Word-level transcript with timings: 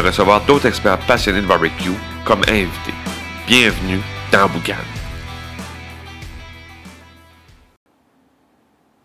recevoir 0.00 0.44
d'autres 0.46 0.66
experts 0.66 0.98
passionnés 1.06 1.40
de 1.40 1.46
barbecue 1.46 1.90
comme 2.24 2.40
invités. 2.48 2.94
Bienvenue 3.46 4.00
dans 4.32 4.48
Boucan. 4.48 4.74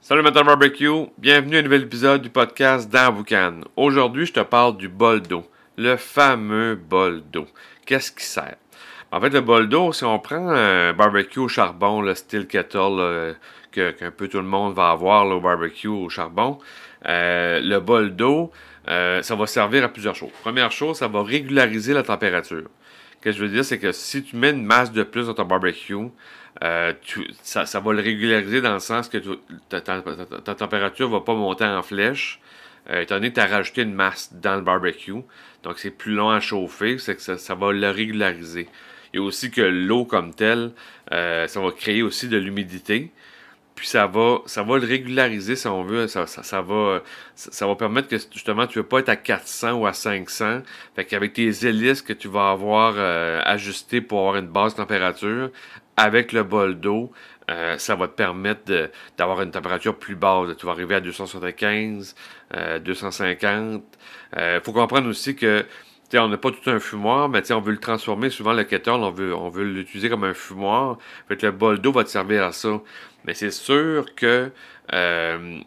Salut 0.01 0.23
Matin 0.23 0.43
Barbecue, 0.43 1.05
bienvenue 1.19 1.57
à 1.57 1.59
un 1.59 1.61
nouvel 1.61 1.83
épisode 1.83 2.23
du 2.23 2.29
podcast 2.29 2.89
dans 2.89 3.11
Boucan. 3.11 3.61
Aujourd'hui, 3.75 4.25
je 4.25 4.33
te 4.33 4.39
parle 4.39 4.77
du 4.77 4.89
bol 4.89 5.21
d'eau, 5.21 5.43
le 5.77 5.97
fameux 5.97 6.75
bol 6.75 7.21
d'eau. 7.31 7.45
Qu'est-ce 7.85 8.11
qui 8.11 8.23
sert? 8.23 8.55
En 9.11 9.21
fait, 9.21 9.29
le 9.29 9.41
bol 9.41 9.69
d'eau, 9.69 9.93
si 9.93 10.03
on 10.05 10.17
prend 10.17 10.49
un 10.49 10.93
barbecue 10.93 11.39
au 11.39 11.47
charbon, 11.47 12.01
le 12.01 12.15
style 12.15 12.47
kettle 12.47 13.35
qu'un 13.71 14.11
peu 14.11 14.27
tout 14.27 14.37
le 14.37 14.43
monde 14.43 14.73
va 14.73 14.89
avoir 14.89 15.27
au 15.27 15.39
barbecue 15.39 15.87
au 15.87 16.09
charbon, 16.09 16.59
euh, 17.07 17.59
le 17.61 17.79
bol 17.79 18.15
d'eau, 18.15 18.51
euh, 18.87 19.21
ça 19.21 19.35
va 19.35 19.47
servir 19.47 19.83
à 19.83 19.89
plusieurs 19.89 20.15
choses. 20.15 20.31
Première 20.41 20.71
chose, 20.71 20.97
ça 20.97 21.07
va 21.07 21.23
régulariser 21.23 21.93
la 21.93 22.03
température. 22.03 22.69
Ce 23.17 23.23
que 23.23 23.31
je 23.31 23.39
veux 23.39 23.49
dire, 23.49 23.65
c'est 23.65 23.79
que 23.79 23.91
si 23.91 24.23
tu 24.23 24.35
mets 24.35 24.51
une 24.51 24.63
masse 24.63 24.91
de 24.91 25.03
plus 25.03 25.27
dans 25.27 25.33
ton 25.33 25.45
barbecue, 25.45 25.95
euh, 26.63 26.93
ça, 27.43 27.79
va 27.79 27.93
le 27.93 28.01
régulariser 28.01 28.61
dans 28.61 28.73
le 28.73 28.79
sens 28.79 29.09
que 29.09 29.17
ta, 29.67 29.81
température 29.81 31.09
ne 31.09 31.13
va 31.13 31.21
pas 31.21 31.33
monter 31.33 31.65
en 31.65 31.83
flèche, 31.83 32.39
étant 32.89 33.15
donné 33.15 33.29
que 33.29 33.35
tu 33.35 33.41
as 33.41 33.45
rajouté 33.45 33.81
une 33.81 33.93
masse 33.93 34.33
dans 34.33 34.55
le 34.55 34.61
barbecue. 34.61 35.21
Donc, 35.63 35.77
c'est 35.77 35.91
plus 35.91 36.13
long 36.13 36.29
à 36.29 36.39
chauffer, 36.39 36.97
c'est 36.97 37.15
que 37.15 37.21
ça, 37.21 37.55
va 37.55 37.71
le 37.71 37.89
régulariser. 37.89 38.67
A 39.15 39.19
aussi 39.19 39.51
que 39.51 39.61
l'eau 39.61 40.05
comme 40.05 40.33
telle, 40.33 40.71
ça 41.11 41.59
va 41.59 41.71
créer 41.71 42.01
aussi 42.01 42.29
de 42.29 42.37
l'humidité. 42.37 43.11
Puis 43.79 43.87
ça 43.87 44.07
va, 44.07 44.39
ça 44.45 44.61
va 44.61 44.77
le 44.77 44.85
régulariser 44.85 45.55
si 45.55 45.65
on 45.67 45.83
veut. 45.83 46.07
Ça, 46.07 46.27
ça, 46.27 46.61
va, 46.61 47.01
ça, 47.33 47.65
va 47.65 47.75
permettre 47.75 48.09
que 48.09 48.17
justement 48.17 48.67
tu 48.67 48.77
ne 48.77 48.83
veux 48.83 48.89
pas 48.89 48.99
être 48.99 49.07
à 49.07 49.15
400 49.15 49.71
ou 49.71 49.87
à 49.87 49.93
500. 49.93 50.63
Fait 50.97 51.05
qu'avec 51.05 51.31
tes 51.31 51.65
hélices 51.65 52.01
que 52.01 52.11
tu 52.11 52.27
vas 52.27 52.49
avoir 52.49 52.95
euh, 52.97 53.41
ajustées 53.45 54.01
pour 54.01 54.19
avoir 54.19 54.35
une 54.35 54.47
basse 54.47 54.75
température, 54.75 55.49
avec 55.95 56.33
le 56.33 56.43
bol 56.43 56.77
d'eau, 56.77 57.13
euh, 57.49 57.77
ça 57.77 57.95
va 57.95 58.09
te 58.09 58.15
permettre 58.15 58.91
d'avoir 59.17 59.41
une 59.43 59.51
température 59.51 59.97
plus 59.97 60.15
basse. 60.15 60.57
Tu 60.57 60.65
vas 60.65 60.73
arriver 60.73 60.95
à 60.95 60.99
275, 60.99 62.15
250. 62.83 63.81
Il 64.35 64.61
faut 64.61 64.73
comprendre 64.73 65.07
aussi 65.07 65.37
que 65.37 65.65
on 66.13 66.27
n'a 66.27 66.37
pas 66.37 66.51
tout 66.51 66.69
un 66.69 66.79
fumoir, 66.79 67.29
mais 67.29 67.51
on 67.51 67.61
veut 67.61 67.71
le 67.71 67.79
transformer. 67.79 68.29
Souvent, 68.29 68.53
le 68.53 68.63
kettle, 68.63 68.91
on 68.91 69.11
veut, 69.11 69.35
on 69.35 69.49
veut 69.49 69.63
l'utiliser 69.63 70.09
comme 70.09 70.23
un 70.23 70.33
fumoir. 70.33 70.97
Fait 71.27 71.41
le 71.43 71.51
bol 71.51 71.79
d'eau 71.79 71.91
va 71.91 72.03
te 72.03 72.09
servir 72.09 72.43
à 72.43 72.51
ça. 72.51 72.81
Mais 73.25 73.33
c'est 73.33 73.51
sûr 73.51 74.15
que 74.15 74.51
euh, 74.93 75.59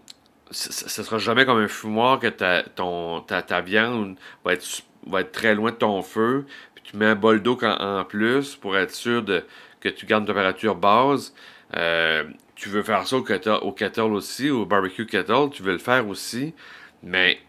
ce 0.50 1.00
ne 1.00 1.04
sera 1.04 1.18
jamais 1.18 1.46
comme 1.46 1.58
un 1.58 1.68
fumoir 1.68 2.18
que 2.18 2.26
ta, 2.26 2.62
ton, 2.62 3.20
ta, 3.20 3.60
viande 3.60 4.16
va 4.44 4.54
être, 4.54 5.32
très 5.32 5.54
loin 5.54 5.70
de 5.70 5.76
ton 5.76 6.02
feu. 6.02 6.46
Puis 6.74 6.84
tu 6.84 6.96
mets 6.96 7.06
un 7.06 7.14
bol 7.14 7.42
d'eau 7.42 7.58
en, 7.62 8.04
plus 8.04 8.56
pour 8.56 8.76
être 8.76 8.92
sûr 8.92 9.22
de, 9.22 9.44
que 9.80 9.88
tu 9.88 10.06
gardes 10.06 10.22
une 10.22 10.28
température 10.28 10.74
basse. 10.74 11.34
Euh, 11.76 12.24
tu 12.54 12.68
veux 12.68 12.82
faire 12.82 13.06
ça 13.06 13.16
au 13.16 13.22
kettle, 13.22 13.58
au 13.62 13.72
kettle 13.72 14.12
aussi, 14.12 14.50
au 14.50 14.66
barbecue 14.66 15.06
kettle, 15.06 15.50
tu 15.50 15.62
veux 15.62 15.72
le 15.72 15.78
faire 15.78 16.06
aussi. 16.06 16.54
Mais 17.02 17.40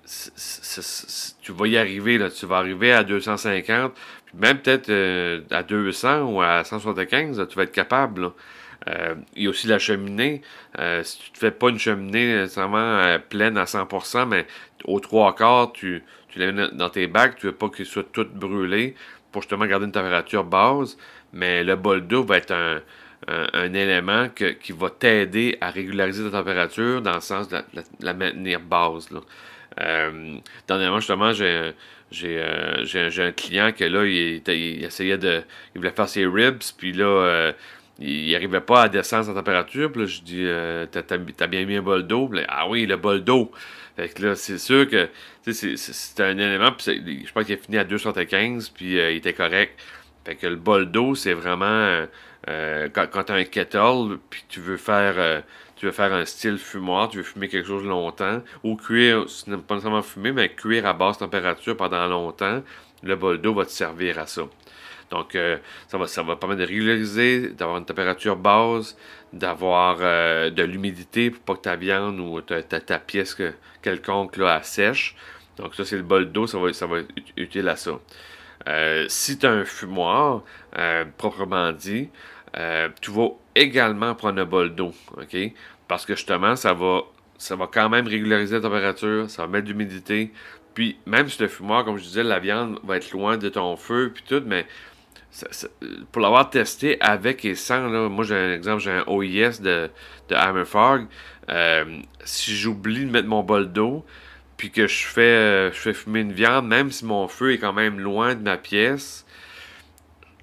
tu 1.41 1.51
vas 1.51 1.67
y 1.67 1.77
arriver, 1.77 2.17
là. 2.17 2.29
Tu 2.29 2.45
vas 2.45 2.57
arriver 2.57 2.91
à 2.91 3.03
250, 3.03 3.93
puis 4.25 4.35
même 4.37 4.59
peut-être 4.59 4.89
euh, 4.89 5.41
à 5.51 5.63
200 5.63 6.23
ou 6.23 6.41
à 6.41 6.63
175, 6.63 7.47
tu 7.47 7.55
vas 7.55 7.63
être 7.63 7.71
capable. 7.71 8.31
Euh, 8.89 9.15
il 9.35 9.43
y 9.43 9.47
a 9.47 9.49
aussi 9.49 9.67
la 9.67 9.79
cheminée. 9.79 10.41
Euh, 10.79 11.03
si 11.03 11.19
tu 11.19 11.31
ne 11.33 11.37
fais 11.37 11.51
pas 11.51 11.69
une 11.69 11.79
cheminée 11.79 12.35
nécessairement 12.41 13.17
pleine 13.29 13.57
à 13.57 13.65
100%, 13.65 14.27
mais 14.27 14.47
aux 14.85 14.99
trois 14.99 15.35
quarts, 15.35 15.71
tu, 15.71 16.03
tu 16.29 16.39
la 16.39 16.51
mets 16.51 16.67
dans 16.73 16.89
tes 16.89 17.07
bacs, 17.07 17.35
tu 17.37 17.45
ne 17.45 17.51
veux 17.51 17.57
pas 17.57 17.69
qu'il 17.69 17.85
soit 17.85 18.11
tout 18.11 18.27
brûlé 18.33 18.95
pour 19.31 19.41
justement 19.43 19.65
garder 19.65 19.85
une 19.85 19.91
température 19.91 20.43
basse. 20.43 20.97
Mais 21.31 21.63
le 21.63 21.75
bol 21.75 22.05
d'eau 22.07 22.23
va 22.23 22.37
être 22.37 22.51
un, 22.51 22.81
un, 23.27 23.73
élément 23.73 24.29
qui 24.29 24.71
va 24.71 24.89
t'aider 24.89 25.57
à 25.61 25.69
régulariser 25.69 26.23
ta 26.23 26.37
température 26.37 27.01
dans 27.01 27.15
le 27.15 27.21
sens 27.21 27.47
de 27.47 27.57
la, 27.99 28.13
maintenir 28.13 28.59
basse. 28.59 29.11
Là. 29.11 29.19
Euh, 29.81 30.37
dernièrement, 30.67 30.99
justement, 30.99 31.33
j'ai 31.33 31.71
j'ai 32.11 32.37
euh, 32.39 33.09
un, 33.17 33.31
client 33.31 33.71
que 33.71 33.85
là, 33.85 34.05
il, 34.05 34.83
essayait 34.83 35.17
de. 35.17 35.41
Il 35.73 35.79
voulait 35.79 35.91
faire 35.91 36.07
ses 36.07 36.27
ribs, 36.27 36.61
puis 36.77 36.93
là, 36.93 37.05
euh, 37.05 37.51
il 37.97 38.31
n'arrivait 38.31 38.61
pas 38.61 38.83
à 38.83 38.89
descendre 38.89 39.25
sa 39.25 39.33
température. 39.33 39.91
Puis 39.91 40.01
là, 40.01 40.07
je 40.07 40.21
dis 40.21 40.47
T'as 41.37 41.47
bien 41.47 41.65
mis 41.65 41.77
un 41.77 41.81
bol 41.81 42.05
d'eau 42.05 42.29
Ah 42.47 42.67
oui, 42.67 42.85
le 42.85 42.97
bol 42.97 43.23
d'eau. 43.23 43.51
Fait 43.95 44.09
que 44.09 44.25
là, 44.25 44.35
c'est 44.35 44.57
sûr 44.57 44.87
que 44.87 45.09
c'est 45.51 46.19
un 46.19 46.37
élément. 46.37 46.71
Puis 46.71 47.25
je 47.25 47.31
pense 47.31 47.45
qu'il 47.45 47.55
a 47.55 47.57
fini 47.57 47.77
à 47.77 47.83
275, 47.83 48.69
puis 48.69 48.93
il 48.93 49.17
était 49.17 49.33
correct. 49.33 49.79
Fait 50.25 50.35
que 50.35 50.47
le 50.47 50.55
bol 50.55 50.91
d'eau, 50.91 51.15
c'est 51.15 51.33
vraiment 51.33 52.05
euh, 52.49 52.89
quand, 52.91 53.23
tu 53.23 53.31
as 53.31 53.35
un 53.35 53.43
kettle, 53.45 54.17
puis 54.29 54.43
tu 54.49 54.59
veux 54.59 54.77
faire 54.77 55.13
euh, 55.17 55.39
tu 55.77 55.85
veux 55.85 55.91
faire 55.91 56.13
un 56.13 56.25
style 56.25 56.57
fumoir, 56.57 57.09
tu 57.09 57.17
veux 57.17 57.23
fumer 57.23 57.47
quelque 57.47 57.67
chose 57.67 57.85
longtemps, 57.85 58.41
ou 58.63 58.75
cuire, 58.75 59.25
pas 59.67 59.75
nécessairement 59.75 60.01
fumer, 60.01 60.31
mais 60.31 60.49
cuire 60.49 60.85
à 60.85 60.93
basse 60.93 61.17
température 61.17 61.75
pendant 61.75 62.05
longtemps, 62.07 62.61
le 63.01 63.15
bol 63.15 63.39
d'eau 63.39 63.53
va 63.53 63.65
te 63.65 63.71
servir 63.71 64.19
à 64.19 64.27
ça. 64.27 64.43
Donc, 65.09 65.35
euh, 65.35 65.57
ça, 65.87 65.97
va, 65.97 66.07
ça 66.07 66.23
va 66.23 66.35
permettre 66.35 66.61
de 66.61 66.67
régulariser, 66.67 67.49
d'avoir 67.49 67.77
une 67.77 67.85
température 67.85 68.35
basse, 68.35 68.97
d'avoir 69.33 69.97
de 69.97 70.63
l'humidité 70.63 71.31
pour 71.31 71.41
pas 71.41 71.55
que 71.55 71.61
ta 71.61 71.75
viande 71.75 72.19
ou 72.19 72.41
ta, 72.41 72.61
ta, 72.61 72.99
pièce 72.99 73.35
quelconque 73.81 74.37
là, 74.37 74.61
sèche. 74.63 75.15
Donc, 75.57 75.75
ça, 75.75 75.85
c'est 75.85 75.97
le 75.97 76.03
bol 76.03 76.31
d'eau, 76.31 76.47
ça 76.47 76.57
va, 76.59 76.71
ça 76.73 76.87
va 76.87 76.99
être 76.99 77.09
utile 77.35 77.67
à 77.67 77.75
ça. 77.75 77.99
si 79.07 79.37
tu 79.37 79.45
as 79.45 79.51
un 79.51 79.65
fumoir, 79.65 80.43
proprement 81.17 81.71
dit, 81.71 82.09
euh, 82.57 82.89
tu 83.01 83.11
vas 83.11 83.29
également 83.55 84.15
prendre 84.15 84.41
un 84.41 84.45
bol 84.45 84.73
d'eau, 84.75 84.93
OK? 85.17 85.37
Parce 85.87 86.05
que 86.05 86.15
justement, 86.15 86.55
ça 86.55 86.73
va, 86.73 87.01
ça 87.37 87.55
va 87.55 87.67
quand 87.71 87.89
même 87.89 88.07
régulariser 88.07 88.55
la 88.55 88.61
température, 88.61 89.29
ça 89.29 89.43
va 89.43 89.47
mettre 89.47 89.65
de 89.65 89.71
l'humidité. 89.71 90.31
Puis, 90.73 90.97
même 91.05 91.29
si 91.29 91.41
le 91.41 91.47
fumoir, 91.47 91.85
comme 91.85 91.97
je 91.97 92.03
disais, 92.03 92.23
la 92.23 92.39
viande 92.39 92.79
va 92.83 92.97
être 92.97 93.11
loin 93.11 93.37
de 93.37 93.49
ton 93.49 93.75
feu, 93.75 94.11
puis 94.13 94.23
tout, 94.27 94.43
mais 94.45 94.65
pour 96.11 96.21
l'avoir 96.21 96.49
testé 96.49 96.97
avec 97.01 97.43
et 97.45 97.55
sans, 97.55 97.87
là, 97.87 98.07
moi 98.07 98.23
j'ai 98.23 98.35
un 98.35 98.53
exemple, 98.53 98.83
j'ai 98.83 98.91
un 98.91 99.03
OIS 99.07 99.61
de, 99.61 99.89
de 100.29 100.35
Hammerfog. 100.35 101.07
Euh, 101.49 102.01
si 102.23 102.55
j'oublie 102.55 103.05
de 103.05 103.11
mettre 103.11 103.27
mon 103.27 103.43
bol 103.43 103.71
d'eau, 103.71 104.05
puis 104.57 104.71
que 104.71 104.87
je 104.87 105.05
fais, 105.05 105.21
euh, 105.21 105.71
je 105.71 105.77
fais 105.77 105.93
fumer 105.93 106.21
une 106.21 106.33
viande, 106.33 106.67
même 106.67 106.91
si 106.91 107.05
mon 107.05 107.27
feu 107.27 107.53
est 107.53 107.57
quand 107.57 107.73
même 107.73 107.99
loin 107.99 108.35
de 108.35 108.41
ma 108.41 108.57
pièce, 108.57 109.25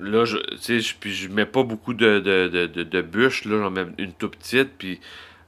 Là, 0.00 0.24
je, 0.24 0.38
je, 0.60 0.94
puis 0.98 1.12
je 1.12 1.28
mets 1.28 1.46
pas 1.46 1.62
beaucoup 1.62 1.94
de, 1.94 2.20
de, 2.20 2.48
de, 2.48 2.82
de, 2.82 3.02
bûches, 3.02 3.44
là, 3.44 3.58
j'en 3.62 3.70
mets 3.70 3.86
une 3.98 4.12
toute 4.12 4.36
petite, 4.36 4.70
puis 4.78 4.98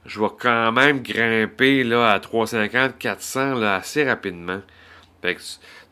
je 0.05 0.19
vais 0.19 0.27
quand 0.39 0.71
même 0.71 1.01
grimper 1.01 1.83
là, 1.83 2.11
à 2.11 2.19
350, 2.19 2.97
400 2.97 3.55
là, 3.55 3.75
assez 3.75 4.03
rapidement. 4.03 4.61
Fait 5.21 5.35
que, 5.35 5.41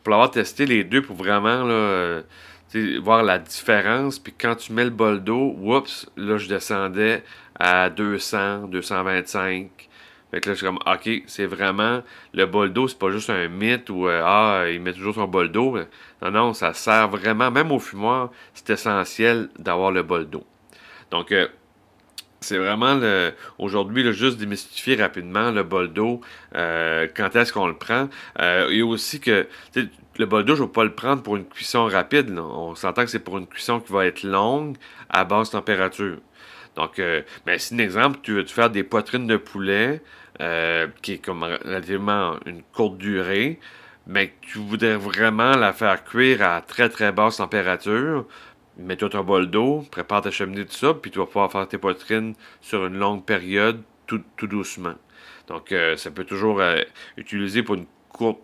pour 0.04 0.14
avoir 0.14 0.30
testé 0.30 0.66
les 0.66 0.84
deux, 0.84 1.02
pour 1.02 1.16
vraiment 1.16 1.64
là, 1.64 1.74
euh, 1.74 2.22
voir 3.02 3.22
la 3.22 3.38
différence, 3.38 4.18
puis 4.18 4.32
quand 4.38 4.54
tu 4.56 4.72
mets 4.72 4.84
le 4.84 4.90
bol 4.90 5.22
d'eau, 5.22 5.56
oups, 5.60 6.06
là, 6.16 6.38
je 6.38 6.48
descendais 6.48 7.22
à 7.58 7.90
200, 7.90 8.68
225. 8.68 9.88
Fait 10.32 10.46
là, 10.46 10.52
je 10.52 10.58
suis 10.58 10.66
comme, 10.66 10.78
OK, 10.86 11.10
c'est 11.26 11.44
vraiment, 11.44 12.02
le 12.32 12.46
bol 12.46 12.72
d'eau, 12.72 12.88
c'est 12.88 12.98
pas 12.98 13.10
juste 13.10 13.28
un 13.28 13.48
mythe 13.48 13.90
où, 13.90 14.08
euh, 14.08 14.22
ah, 14.24 14.64
il 14.70 14.80
met 14.80 14.94
toujours 14.94 15.14
son 15.14 15.26
bol 15.26 15.52
d'eau. 15.52 15.76
Non, 16.22 16.30
non, 16.30 16.54
ça 16.54 16.72
sert 16.72 17.08
vraiment, 17.08 17.50
même 17.50 17.70
au 17.70 17.78
fumoir, 17.78 18.30
c'est 18.54 18.70
essentiel 18.70 19.50
d'avoir 19.58 19.90
le 19.90 20.02
bol 20.02 20.30
d'eau. 20.30 20.46
Donc, 21.10 21.32
euh, 21.32 21.48
c'est 22.40 22.56
vraiment 22.56 22.94
le, 22.94 23.32
aujourd'hui 23.58 24.10
juste 24.14 24.38
démystifier 24.38 24.96
rapidement 24.96 25.50
le 25.50 25.64
bol 25.64 25.92
d'eau, 25.92 26.22
euh, 26.54 27.06
quand 27.14 27.36
est-ce 27.36 27.52
qu'on 27.52 27.66
le 27.66 27.76
prend. 27.76 28.08
et 28.40 28.82
aussi 28.82 29.20
que 29.20 29.46
le 30.18 30.24
bol 30.24 30.44
d'eau, 30.46 30.56
je 30.56 30.62
ne 30.62 30.66
vais 30.66 30.72
pas 30.72 30.84
le 30.84 30.94
prendre 30.94 31.22
pour 31.22 31.36
une 31.36 31.46
cuisson 31.46 31.84
rapide. 31.84 32.38
On 32.38 32.74
s'entend 32.74 33.04
que 33.04 33.10
c'est 33.10 33.18
pour 33.18 33.36
une 33.36 33.46
cuisson 33.46 33.80
qui 33.80 33.92
va 33.92 34.06
être 34.06 34.22
longue 34.22 34.78
à 35.10 35.24
basse 35.24 35.50
température. 35.50 36.16
Donc, 36.76 36.94
mais 36.98 37.24
ben, 37.44 37.58
si, 37.58 37.74
un 37.74 37.78
exemple, 37.78 38.18
tu 38.22 38.32
veux 38.32 38.44
faire 38.46 38.70
des 38.70 38.82
poitrines 38.82 39.26
de 39.26 39.36
poulet, 39.36 40.00
euh, 40.40 40.86
qui 41.02 41.12
est 41.12 41.18
comme 41.18 41.42
relativement 41.42 42.36
une 42.46 42.62
courte 42.62 42.96
durée, 42.96 43.60
mais 44.06 44.28
que 44.28 44.46
tu 44.46 44.58
voudrais 44.58 44.96
vraiment 44.96 45.56
la 45.56 45.74
faire 45.74 46.04
cuire 46.04 46.42
à 46.42 46.62
très 46.62 46.88
très 46.88 47.12
basse 47.12 47.36
température, 47.36 48.24
mets-toi 48.78 49.10
ton 49.10 49.24
bol 49.24 49.50
d'eau, 49.50 49.84
prépare 49.90 50.22
ta 50.22 50.30
cheminée, 50.30 50.64
tout 50.64 50.72
ça, 50.72 50.94
puis 50.94 51.10
tu 51.10 51.18
vas 51.18 51.26
pouvoir 51.26 51.52
faire 51.52 51.68
tes 51.68 51.76
poitrines 51.76 52.34
sur 52.62 52.86
une 52.86 52.96
longue 52.96 53.24
période, 53.26 53.82
tout, 54.06 54.22
doucement. 54.42 54.94
Donc, 55.48 55.70
euh, 55.70 55.96
ça 55.96 56.10
peut 56.10 56.24
toujours 56.24 56.62
être 56.62 56.90
utiliser 57.18 57.62
pour 57.62 57.74
une 57.74 57.86
courte, 58.08 58.40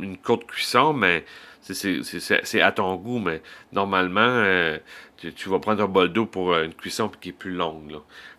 une 0.00 0.16
courte 0.16 0.46
cuisson, 0.46 0.92
mais 0.92 1.24
c'est 1.72 2.60
à 2.60 2.72
ton 2.72 2.94
goût, 2.96 3.18
mais 3.18 3.42
normalement, 3.72 4.20
euh, 4.20 4.78
tu, 5.16 5.48
vas 5.48 5.58
prendre 5.58 5.82
un 5.82 5.88
bol 5.88 6.12
d'eau 6.12 6.26
pour 6.26 6.52
euh, 6.52 6.64
une 6.64 6.74
cuisson 6.74 7.10
qui 7.20 7.30
est 7.30 7.32
plus 7.32 7.52
longue. 7.52 7.96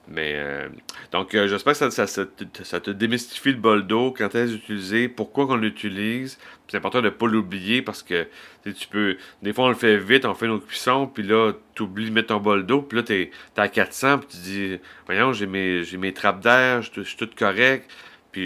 Mais 0.10 0.36
euh, 0.36 0.70
donc 1.12 1.32
j'espère 1.34 1.74
que 1.74 1.90
ça, 1.90 2.80
te 2.80 2.92
démystifie 2.92 3.52
le 3.52 3.58
bol 3.58 3.86
d'eau 3.86 4.14
quand 4.18 4.34
est 4.36 4.50
utilisé, 4.54 5.10
pourquoi 5.10 5.48
on 5.50 5.58
l'utilise. 5.58 6.40
C'est 6.70 6.78
important 6.78 7.00
de 7.00 7.06
ne 7.06 7.10
pas 7.10 7.28
l'oublier 7.28 7.82
parce 7.82 8.04
que 8.04 8.26
tu 8.64 8.88
peux. 8.90 9.18
Des 9.42 9.52
fois 9.52 9.66
on 9.66 9.70
le 9.70 9.76
fait 9.76 9.98
vite, 9.98 10.24
on 10.24 10.34
fait 10.34 10.48
nos 10.48 10.60
cuissons, 10.60 11.08
puis 11.08 11.24
là, 11.24 11.52
tu 11.76 11.84
oublies 11.84 12.10
de 12.10 12.14
mettre 12.14 12.30
ton 12.30 12.40
bol 12.40 12.66
d'eau, 12.66 12.82
puis 12.84 12.98
là, 13.00 13.04
tu 13.04 13.14
es, 13.14 13.32
à 13.58 13.68
400, 13.68 14.20
puis 14.20 14.28
tu 14.30 14.38
dis 14.38 14.80
Voyons, 15.08 15.34
j'ai 15.34 15.46
mes, 15.46 15.84
mes 15.98 16.14
trappes 16.14 16.40
d'air, 16.40 16.82
je 16.82 17.02
suis 17.02 17.18
tout 17.18 17.30
correct, 17.38 17.90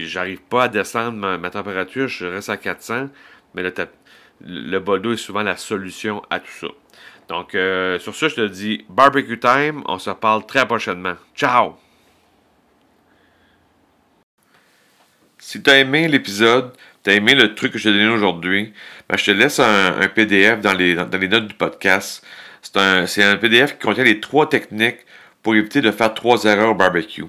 j'arrive 0.00 0.40
pas 0.40 0.64
à 0.64 0.68
descendre 0.68 1.38
ma, 1.38 1.50
température, 1.50 2.08
je 2.08 2.26
reste 2.26 2.48
à 2.48 2.56
400. 2.56 3.08
Mais 3.54 3.62
là, 3.62 3.70
le 4.44 4.78
bol 4.78 5.02
d'eau 5.02 5.12
est 5.12 5.16
souvent 5.16 5.42
la 5.42 5.56
solution 5.56 6.22
à 6.30 6.40
tout 6.40 6.50
ça. 6.60 6.68
Donc, 7.28 7.54
euh, 7.54 7.98
sur 7.98 8.14
ce, 8.14 8.28
je 8.28 8.34
te 8.36 8.46
dis 8.46 8.84
barbecue 8.88 9.38
time. 9.38 9.82
On 9.86 9.98
se 9.98 10.10
parle 10.10 10.44
très 10.46 10.66
prochainement. 10.66 11.14
Ciao! 11.34 11.76
Si 15.38 15.62
tu 15.62 15.70
as 15.70 15.78
aimé 15.78 16.08
l'épisode, 16.08 16.72
tu 17.02 17.10
as 17.10 17.14
aimé 17.14 17.34
le 17.34 17.54
truc 17.54 17.72
que 17.72 17.78
je 17.78 17.84
t'ai 17.84 17.92
donné 17.92 18.08
aujourd'hui, 18.08 18.72
ben, 19.08 19.16
je 19.16 19.24
te 19.24 19.30
laisse 19.32 19.58
un, 19.58 20.08
PDF 20.14 20.60
dans 20.60 20.72
les, 20.72 20.94
dans 20.94 21.18
les, 21.18 21.28
notes 21.28 21.48
du 21.48 21.54
podcast. 21.54 22.24
C'est 22.62 22.76
un, 22.76 23.04
un, 23.04 23.36
PDF 23.36 23.78
qui 23.78 23.86
contient 23.86 24.04
les 24.04 24.20
trois 24.20 24.48
techniques 24.48 25.00
pour 25.42 25.54
éviter 25.54 25.80
de 25.80 25.90
faire 25.90 26.14
trois 26.14 26.44
erreurs 26.44 26.70
au 26.70 26.74
barbecue. 26.74 27.24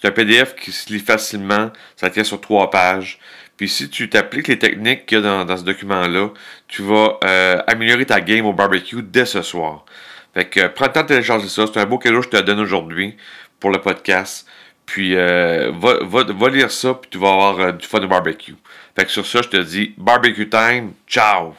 C'est 0.00 0.08
un 0.08 0.12
PDF 0.12 0.54
qui 0.54 0.72
se 0.72 0.92
lit 0.92 1.00
facilement, 1.00 1.70
ça 1.96 2.10
tient 2.10 2.24
sur 2.24 2.40
trois 2.40 2.70
pages. 2.70 3.18
Puis 3.56 3.68
si 3.68 3.90
tu 3.90 4.08
t'appliques 4.08 4.48
les 4.48 4.58
techniques 4.58 5.06
qu'il 5.06 5.18
y 5.18 5.26
a 5.26 5.44
dans, 5.44 5.56
ce 5.56 5.64
document-là, 5.64 6.30
tu 6.68 6.82
vas 6.82 7.18
euh, 7.24 7.60
améliorer 7.66 8.06
ta 8.06 8.20
game 8.20 8.46
au 8.46 8.52
barbecue 8.52 9.02
dès 9.02 9.26
ce 9.26 9.42
soir. 9.42 9.84
Fait 10.32 10.44
que 10.44 10.60
euh, 10.60 10.68
prends 10.68 10.86
le 10.86 10.92
temps 10.92 11.02
de 11.02 11.08
télécharger 11.08 11.48
ça. 11.48 11.64
C'est 11.66 11.80
un 11.80 11.86
beau 11.86 11.98
cadeau 11.98 12.20
que 12.20 12.26
je 12.26 12.30
te 12.30 12.36
donne 12.40 12.60
aujourd'hui 12.60 13.16
pour 13.58 13.70
le 13.70 13.80
podcast. 13.80 14.46
Puis 14.86 15.16
euh, 15.16 15.72
va, 15.74 16.24
va, 16.24 16.48
lire 16.48 16.70
ça, 16.70 16.94
puis 16.94 17.10
tu 17.10 17.18
vas 17.18 17.32
avoir 17.32 17.74
du 17.74 17.86
fun 17.86 18.00
au 18.00 18.08
barbecue. 18.08 18.54
Fait 18.96 19.04
que 19.04 19.10
sur 19.10 19.26
ça, 19.26 19.42
je 19.42 19.48
te 19.48 19.56
dis 19.56 19.92
barbecue 19.98 20.48
time. 20.48 20.92
Ciao! 21.06 21.54